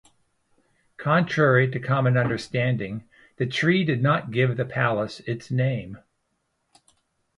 Contrary 0.97 1.69
to 1.69 1.79
common 1.79 2.17
understanding 2.17 3.07
the 3.37 3.45
tree 3.45 3.85
did 3.85 4.01
not 4.01 4.31
give 4.31 4.57
the 4.57 4.65
palace 4.65 5.19
its 5.27 5.51
name. 5.51 5.99